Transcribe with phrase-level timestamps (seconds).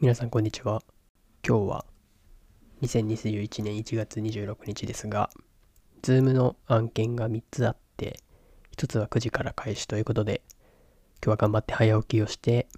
[0.00, 0.80] 皆さんこんにちは。
[1.44, 1.84] 今日は
[2.82, 5.28] 2021年1月26日ですが、
[6.02, 8.20] Zoom の案件が3つあって、
[8.76, 10.42] 1つは9時から開始ということで、
[11.20, 12.68] 今日は頑張って早起きをして、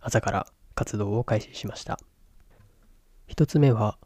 [0.00, 0.46] 朝から
[0.76, 1.98] 活動を開始しました。
[3.26, 3.98] 1つ目は、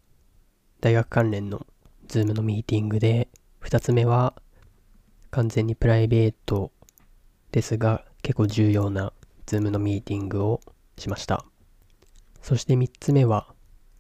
[0.81, 1.67] 大学関連の
[2.09, 3.29] Zoom のミーティングで、
[3.65, 4.33] 2つ目は、
[5.31, 6.73] 完全にプライベート
[7.53, 9.13] ですが、結構重要な
[9.45, 10.63] Zoom のミーティングを
[10.97, 11.45] しました。
[12.47, 13.53] そして3つ目は、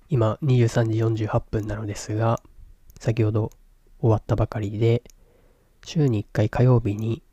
[0.08, 2.40] 今23時48分なのですが、
[2.96, 3.50] 先ほど
[3.98, 5.02] 終わったばかりで、
[5.84, 7.24] 週に1回火曜日に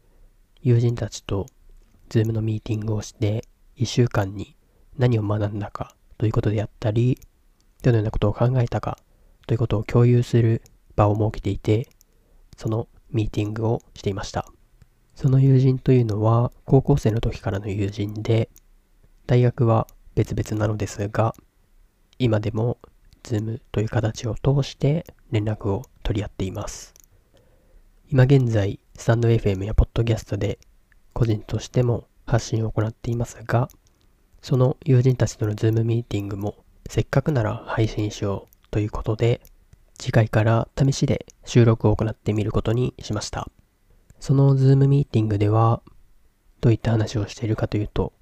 [0.63, 1.45] 友人たちと
[2.09, 3.43] Zoom のミーティングをして、
[3.77, 4.55] 1週間に
[4.97, 7.19] 何を学んだかということであったり、
[7.83, 8.97] どのようなことを考えたか
[9.45, 10.63] ということを共有する
[10.95, 11.89] 場を設けていて、
[12.57, 14.47] そのミーティングをしていました。
[15.13, 18.49] その友人というのは高校生の時からの友人で、
[19.27, 19.85] 大学は
[20.15, 21.35] 別々なのですが、
[22.19, 22.77] 今でも
[23.23, 26.93] Zoom という形を通して連絡を取り合っています。
[28.09, 30.59] 今現在、スタンド FM やポッドキャストで
[31.13, 33.69] 個人としても発信を行っていますが、
[34.41, 36.57] その友人たちとの Zoom ミーティングも
[36.87, 39.41] せっかくなら配信しようということで、
[39.97, 43.49] 次回から試しで収録を行ってみることにしました。
[44.19, 45.81] その Zoom ミーティングでは、
[46.61, 48.13] どういった話をしているかというと、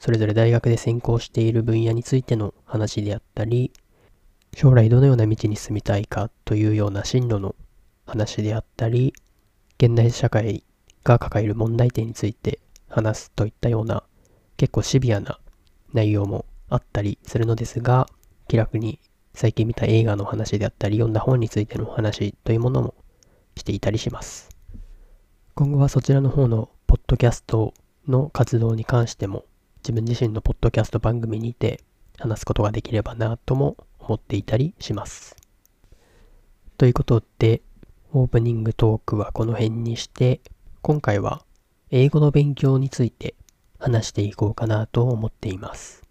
[0.00, 3.72] それぞれ大学で専攻している分野についての話であったり、
[4.54, 7.54] 将来どのような道に進みたいかというような進路の
[8.06, 9.12] 話であったり、
[9.78, 10.64] 現代社会
[11.04, 14.02] が抱える問題点について話すといったような
[14.56, 15.38] 結構シビアな
[15.92, 18.06] 内容もあったりするのですが、
[18.48, 19.00] 気楽に
[19.34, 22.94] 最近見た映画の話であったり、読んだ本についての話というものも
[23.56, 24.48] していたりします。
[25.54, 27.74] 今後はそちらの方のポッドキャスト
[28.08, 29.44] の活動に関しても
[29.86, 31.80] 自分自身のポッドキャスト番組にて
[32.18, 35.36] 話すことができればなとも思っていたりします。
[36.76, 37.62] ということで、
[38.12, 40.40] オープニングトークはこの辺にして、
[40.82, 41.44] 今回は
[41.92, 43.36] 英語の勉強について
[43.78, 46.02] 話していこうかなと思っています。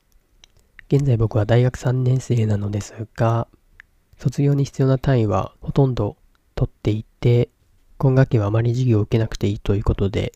[0.87, 3.49] 現在僕は大学3年生なのですが、
[4.17, 6.15] 卒業に必要な単位はほとんど
[6.55, 7.49] 取っていて、
[7.97, 10.31] 今学期はあまり授業を受けなくていいということで、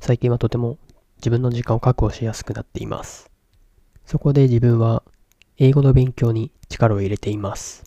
[0.00, 0.78] 最近はとても
[1.22, 3.30] 自分の時間を確保しやすくなっています。
[4.04, 5.04] そこで自分は
[5.56, 7.84] 英語の勉強に力を入れています。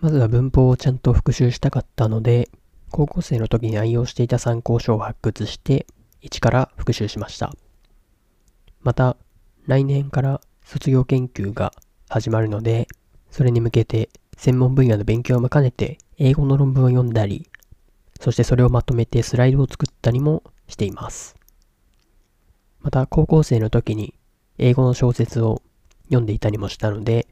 [0.00, 2.48] まずは文法をちゃんと復習したかったので、
[2.92, 5.86] 高校生の時に愛用していた参考書を発掘して、
[6.20, 7.52] 一から復習しました。
[8.80, 9.16] また、
[9.66, 11.72] 来年から卒業研究が
[12.08, 12.86] 始まるので、
[13.30, 17.48] それに向けて専門分野の勉強も兼ねて英語の論文を読んだり、
[18.20, 21.39] そしてそれをまとめてスライドを作ったりもしています。
[22.82, 24.14] また高校生の時に
[24.58, 25.62] 英語の小説を
[26.04, 27.26] 読んでいたりもしたので、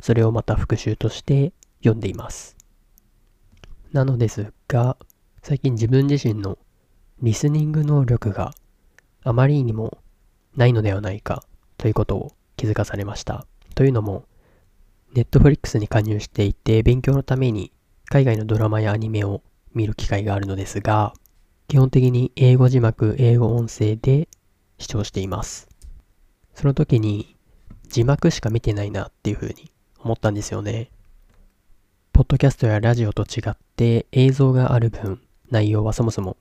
[0.00, 2.56] それをまた復習として読んでいます。
[3.92, 4.96] なのですが、
[5.42, 6.58] 最近自分自身の
[7.20, 8.54] リスニング能力が
[9.24, 9.98] あまりにも
[10.56, 11.44] ないのではないか
[11.78, 13.46] ということを気づかされました。
[13.74, 14.24] というのも、
[15.14, 17.70] ネットフリックスに加入していて勉強のために
[18.06, 19.42] 海外のドラマやアニメを
[19.74, 21.12] 見る機会があるのですが、
[21.68, 24.28] 基本的に英語字幕、英語音声で
[24.82, 25.68] 視聴しています。
[26.54, 27.36] その時に
[27.88, 30.90] 字幕しか見てないなっていうふうに思ったんですよね。
[32.12, 35.20] ポッドキャストやラジオと違って映像がある分
[35.50, 36.36] 内容はそもそも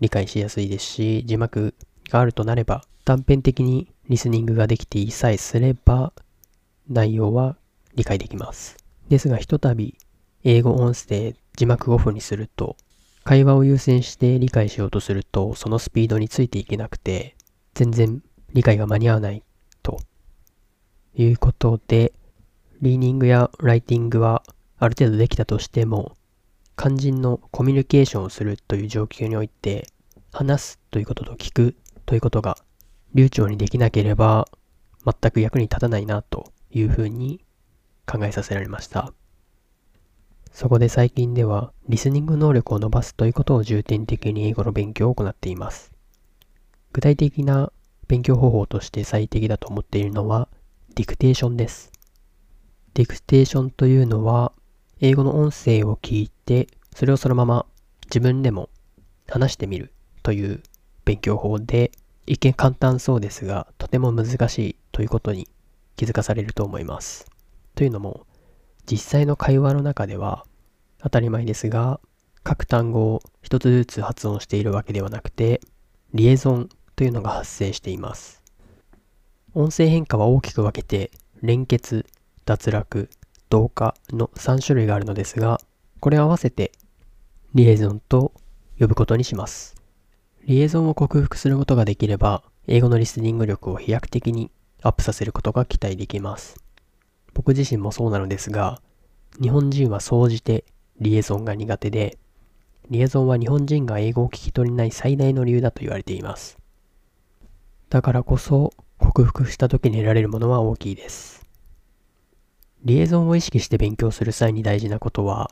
[0.00, 1.74] 理解しやすいですし字幕
[2.10, 6.12] があるとなれば断片的にリスニングができていさえすれば
[6.88, 7.56] 内容は
[7.94, 8.76] 理解できます。
[9.08, 9.96] ですがひとたび
[10.44, 12.76] 英語音声字幕オフにすると
[13.24, 17.36] 会話を優先して理解しようとするとそのスピードについていけなくて
[17.74, 18.22] 全然
[18.52, 19.42] 理解が間に合わない
[19.82, 19.98] と
[21.14, 22.12] いうことで、
[22.80, 24.42] リーニングやライティングは
[24.78, 26.16] ある程度できたとしても、
[26.76, 29.86] 肝心のコミュニケーションをするという状況において、
[30.32, 32.56] 話すということと聞くということが
[33.14, 34.48] 流暢にできなければ、
[35.04, 37.44] 全く役に立たないなというふうに
[38.06, 39.12] 考えさせられました。
[40.52, 45.91] そこで最近では、リスニング能力を伸ばすということを重点的に英語の勉強を行っています。
[46.92, 47.72] 具体的な
[48.06, 50.48] 勉強方法として最適だと思っているのは、
[50.94, 51.90] ディクテーションです。
[52.92, 54.52] ディクテーションというのは、
[55.00, 57.64] 英語の音声を聞いて、それをそのまま
[58.04, 58.68] 自分でも
[59.26, 59.92] 話してみる
[60.22, 60.62] という
[61.06, 61.92] 勉強法で、
[62.26, 65.48] 一見簡単そうですが、とても難しいということに
[65.96, 67.26] 気づかされると思います。
[67.74, 68.26] というのも、
[68.84, 70.44] 実際の会話の中では、
[70.98, 72.00] 当たり前ですが、
[72.44, 75.62] 各単語を一つずつ発音しているわけではなくて、
[76.12, 76.68] リエゾン
[77.02, 78.44] というのが発生しています。
[79.54, 81.10] 音声変化は大きく分けて、
[81.42, 82.06] 連結、
[82.44, 83.10] 脱落、
[83.48, 85.60] 同化の3種類があるのですが、
[85.98, 86.70] これを合わせて
[87.56, 88.30] リエゾンと
[88.78, 89.74] 呼ぶことにします。
[90.46, 96.54] リエゾンを克服することができれば、英語のリスニング力を飛躍的にアップさせることが期待できます。
[97.34, 98.80] 僕自身もそうなのですが、
[99.40, 100.64] 日本人は総じて
[101.00, 102.16] リエゾンが苦手で、
[102.90, 106.61] リエゾンは日本人が英語を聞き取れない最大の理由だと言われています。
[107.92, 111.44] だからこそ、克服した時に得られるものは大きいです。
[112.86, 115.50] リエゾンを意識して勉強する際に大事なことは、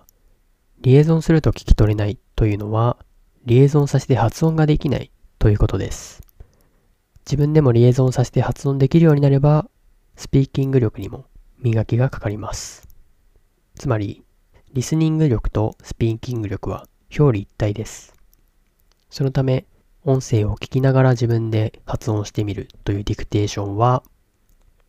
[0.81, 2.97] リエゾンすると聞き取れないというのは、
[3.45, 6.23] リエゾンさせて発音ができないということです。
[7.27, 9.69] 自分でもリエゾンさせて発音できるようになれば、
[10.17, 11.27] スピーキング力にも
[11.59, 12.89] 磨きがかかります。
[13.75, 14.25] つまり、
[14.73, 18.15] リスニング力とスピーキング力は表裏一体です。
[19.11, 19.67] そのため、
[20.03, 24.03] 音声を聞きながら自分で発音してみるというディクテーションは、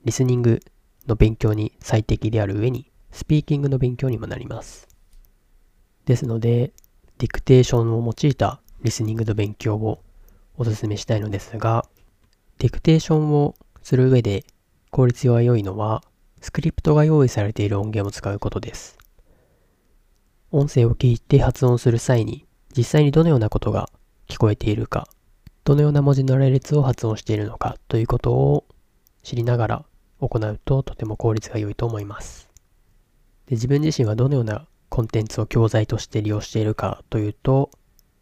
[0.06, 0.62] リスニング
[1.06, 4.88] の勉強に最適である上に、スピーキングの勉強にもなります。
[6.06, 6.72] ですので、
[7.18, 10.02] ディクテーションを用いたリスニングの勉強を
[10.58, 11.86] お勧めしたいのですが、
[12.60, 14.46] ディクテーションをする上で
[14.92, 16.04] 効率が良いのは、
[16.40, 18.98] スクリプトが用意されている音源を使うことです。
[20.52, 22.46] 音声を聞いて発音する際に、
[22.78, 23.90] 実際にどのようなことが
[24.32, 25.10] 聞こえているか、
[25.66, 28.66] どのような文字の羅列を発音しているのかということを
[29.24, 29.86] 知りながら
[30.22, 32.50] 行うととても効率が良いと思います。
[33.48, 37.72] で自分自身はどのようなコンテンツを教材として利用しているかというと、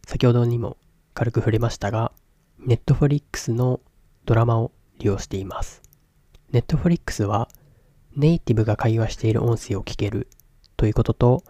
[0.07, 0.77] 先ほどにも
[1.13, 2.11] 軽く触れましたが、
[2.59, 3.79] Netflix の
[4.25, 5.83] ドラマを利用しています。
[6.51, 7.49] Netflix は
[8.15, 10.27] ネイティブが会話している音声を聞ける
[10.75, 11.43] ということと、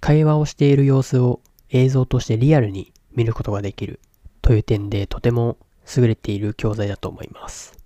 [0.00, 4.00] 会話をしている様子を映像としてリアルに見ることができる
[4.42, 5.58] という点でとても
[5.96, 7.76] 優れている教材だと思います。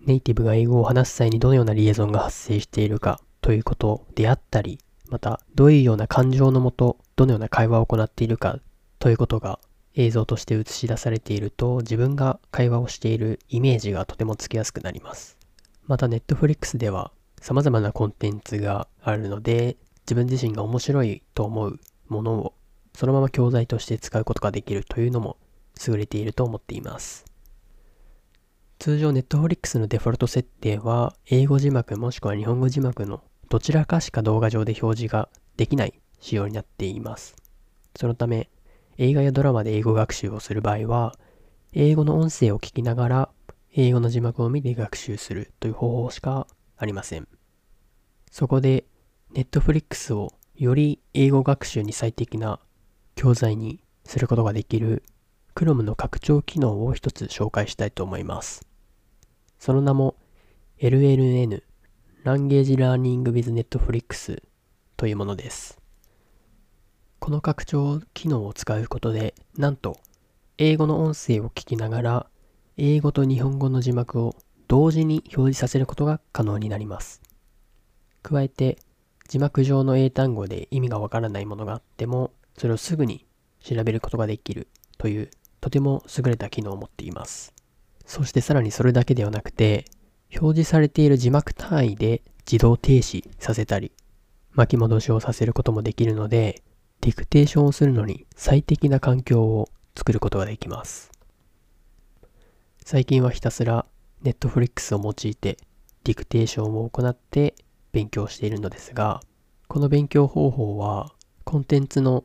[0.00, 4.78] ネイティブが英語を話す際にどのようなリエゾンが発生しているかということであったり、
[5.08, 8.58] また、どういうような感情のもと、どのような会話を行っているか
[8.98, 9.58] ということが
[9.94, 15.36] 映像として映し出されていると、自分が会話をしているイメージがとてもつきやすくなります。
[15.86, 22.54] また、Netflix では様々なコンテンツがあるので、自分自身が面白いと思うものを
[22.96, 25.36] そのまま教材として使うことができるというのも
[25.86, 27.24] 優れていると思っています。
[28.78, 37.36] 通常 Netflix のデフォルト設定は英語字幕もしくは日本語字幕のどちらかしか動画上で表示ができない仕様になっています。
[37.94, 38.50] そのため、
[38.98, 41.14] 映画やドラマで英語学習をする場合は、
[41.72, 43.28] 英語の音声を聞きながら、
[43.74, 46.46] 英語の字幕を見て学習するという方法しか
[46.76, 47.28] ありません。
[48.30, 48.84] そこで、
[49.32, 52.58] Netflix をより英語学習に最適な
[53.16, 55.02] 教材にすることができる
[55.54, 58.66] Chrome の拡張機能を一つ紹介したいと思います。
[59.58, 60.16] その名も
[60.80, 61.62] LLN
[62.24, 64.42] Language Learning with Netflix
[64.98, 65.80] というものです。
[67.18, 69.98] この拡張機能を使うことで、なんと、
[70.58, 72.26] 英語の音声を聞きながら、
[72.76, 74.36] 英語と日本語の字幕を
[74.68, 77.22] 同時に表示させることが可能になります。
[78.22, 78.76] 加えて、
[79.28, 83.26] 字幕上の英単語で意味がわからないものがあっても、それをすぐに
[83.60, 84.68] 調べることができる
[84.98, 85.30] という、
[85.60, 87.52] とても優れた機能を持っています。
[88.04, 89.84] そしてさらにそれだけではなくて、
[90.40, 93.92] 表示されている字幕単位で自動停止させたり、
[94.52, 96.62] 巻き戻しをさせることもできるので、
[97.00, 101.10] ディクテーションをするのに最適な環境を作ることができます。
[102.84, 103.84] 最近はひたすら
[104.22, 105.58] Netflix を用いて
[106.04, 107.54] ディクテーションを行って
[107.92, 109.20] 勉強しているのですが、
[109.68, 111.12] この勉強方法は
[111.44, 112.24] コンテンツの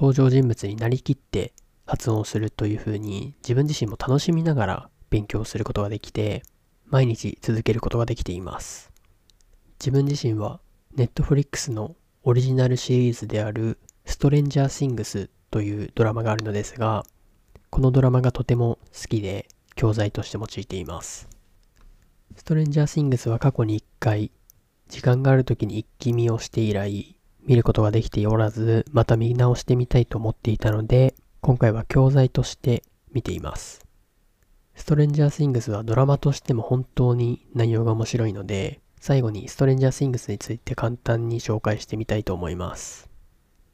[0.00, 1.52] 登場人物になりきって
[1.84, 6.44] 発音するというふうに自分自身も楽しみながら勉強することができて、
[6.86, 8.92] 毎日続けることができています。
[9.80, 10.60] 自分自身は
[10.96, 17.04] Netflix のオリジナルシリーズであるストレンジャーシングスというドラマがあるのですが、
[17.68, 21.28] このドラマがとても好きで教材として用いています。
[22.36, 24.30] ストレンジャーシングスは過去に1回、
[24.88, 27.17] 時間がある時に一気見をして以来、
[27.48, 33.86] 見ることができておらず、また見直してみたいと思っていたので、今回は教材として見ています。
[34.74, 43.08] ストレンジャーシングスはドラマとしても本当に内容が面白いので、最後にストレンジャーシングスについて簡単に紹介してみたいと思います。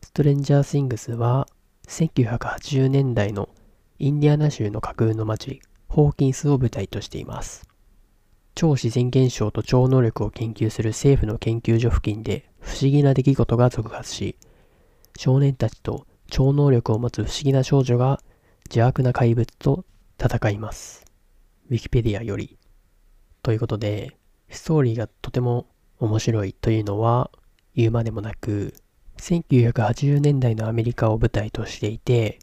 [0.03, 1.49] ストレンジャーシングスは
[1.89, 3.49] 1980年代の
[3.99, 7.69] インディアナ州の架空の街、ホーキンスを舞台としています。
[8.55, 14.37] 超自然現象と超能力を研究する政府の研究所付近で不思議な出来事が続発し、
[15.17, 18.21] 少年たちと超能力を持つ不思議な少女が
[18.65, 19.85] 邪悪な怪物と
[20.19, 21.05] 戦います。
[21.71, 22.59] ウィキペディアより。
[23.43, 24.17] ということで、
[24.49, 25.67] ストーリーがとても
[25.99, 27.31] 面白いというのは
[27.75, 28.75] 言うまでもなく、
[29.19, 32.41] 1980年代のアメリカを舞台としていて、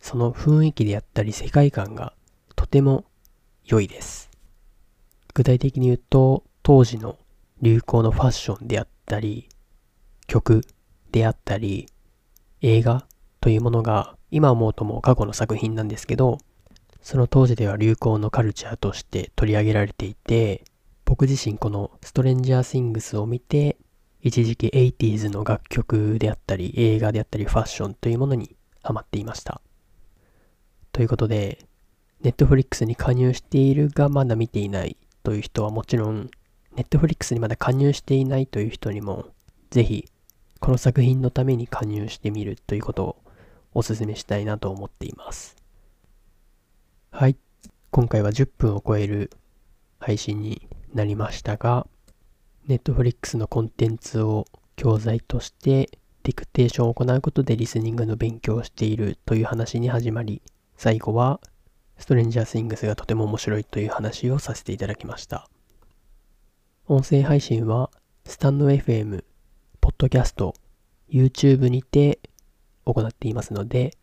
[0.00, 2.14] その雰囲気であったり世界観が
[2.56, 3.04] とても
[3.64, 4.30] 良いです。
[5.34, 7.18] 具体的に言うと、当時の
[7.62, 9.48] 流行のファッションであったり、
[10.28, 10.64] 曲
[11.10, 11.88] であったり、
[12.62, 13.06] 映画
[13.40, 16.38] というものが今思うとも過去の作品なんですけど、
[17.00, 20.64] その当時では流行のカルチャーとして取り上げられていて、
[21.04, 23.78] 僕自身このストレンジャー・シングスを見て、
[24.20, 29.62] 一時期 80s の楽曲であったり、映画であったり、ファッションというものにハマっていました。
[30.92, 31.64] ということで、
[32.22, 36.28] Netflix に加入しているがまだ見ていないという人はもちろん、
[36.76, 39.26] Netflix にまだ加入していないという人にも、
[39.70, 40.10] ぜひ、
[40.60, 43.16] この作品のために加入してみるということを
[43.74, 45.56] お勧めしたいなと思っています。
[47.10, 47.36] はい。
[47.90, 49.30] 今回は10分を超える
[49.98, 51.86] 配信になりましたが、
[52.68, 54.46] Netflix のコンテンツを
[54.76, 55.90] 教材として
[56.22, 60.42] ディクテーションを行うことでリスニングの勉強をしているという話に始まり、
[60.76, 61.40] 最後は
[61.96, 65.48] ストレンジャースイングスがとても面白いという話をさせていただきました。
[66.86, 67.90] 音声配信は
[68.24, 69.24] スタンド FM、
[70.00, 70.54] ドキャスト、
[71.10, 72.20] YouTube にて
[72.84, 73.96] 行っていますので、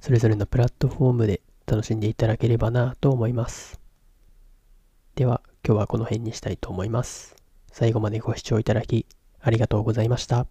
[0.00, 3.80] それぞれのプラットフォームで楽しんでいただければなと思います。
[5.16, 7.34] では、今日はこの辺にしたいと思います。
[7.72, 9.06] 最後までご視聴いただき
[9.40, 10.46] ありがとうございました。